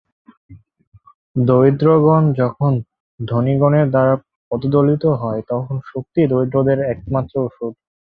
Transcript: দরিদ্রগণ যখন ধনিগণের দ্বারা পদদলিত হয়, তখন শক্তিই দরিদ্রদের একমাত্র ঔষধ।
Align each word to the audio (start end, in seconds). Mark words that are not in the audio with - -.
দরিদ্রগণ 1.41 2.23
যখন 2.33 2.71
ধনিগণের 3.19 3.87
দ্বারা 3.89 4.13
পদদলিত 4.51 5.03
হয়, 5.21 5.41
তখন 5.49 5.75
শক্তিই 5.85 6.29
দরিদ্রদের 6.31 6.79
একমাত্র 6.93 7.33
ঔষধ। 7.45 7.73